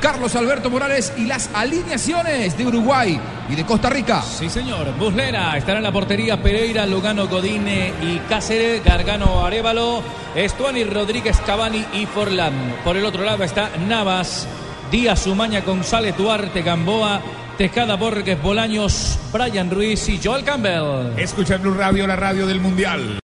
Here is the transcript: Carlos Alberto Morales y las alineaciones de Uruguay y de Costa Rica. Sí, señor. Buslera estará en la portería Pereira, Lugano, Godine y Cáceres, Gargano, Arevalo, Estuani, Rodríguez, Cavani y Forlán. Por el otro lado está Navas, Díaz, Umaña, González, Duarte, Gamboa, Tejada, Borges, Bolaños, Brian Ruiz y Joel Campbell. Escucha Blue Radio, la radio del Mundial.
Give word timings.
Carlos 0.00 0.34
Alberto 0.34 0.70
Morales 0.70 1.12
y 1.16 1.26
las 1.26 1.50
alineaciones 1.54 2.56
de 2.56 2.66
Uruguay 2.66 3.20
y 3.48 3.54
de 3.54 3.64
Costa 3.66 3.90
Rica. 3.90 4.22
Sí, 4.22 4.48
señor. 4.48 4.94
Buslera 4.98 5.56
estará 5.56 5.78
en 5.78 5.84
la 5.84 5.92
portería 5.92 6.42
Pereira, 6.42 6.86
Lugano, 6.86 7.28
Godine 7.28 7.92
y 8.02 8.18
Cáceres, 8.28 8.82
Gargano, 8.82 9.44
Arevalo, 9.44 10.02
Estuani, 10.34 10.84
Rodríguez, 10.84 11.38
Cavani 11.44 11.84
y 11.92 12.06
Forlán. 12.06 12.76
Por 12.82 12.96
el 12.96 13.04
otro 13.04 13.24
lado 13.24 13.44
está 13.44 13.70
Navas, 13.86 14.48
Díaz, 14.90 15.26
Umaña, 15.26 15.60
González, 15.60 16.16
Duarte, 16.16 16.62
Gamboa, 16.62 17.20
Tejada, 17.58 17.96
Borges, 17.96 18.40
Bolaños, 18.40 19.18
Brian 19.32 19.70
Ruiz 19.70 20.08
y 20.08 20.18
Joel 20.22 20.44
Campbell. 20.44 21.18
Escucha 21.18 21.58
Blue 21.58 21.74
Radio, 21.74 22.06
la 22.06 22.16
radio 22.16 22.46
del 22.46 22.60
Mundial. 22.60 23.18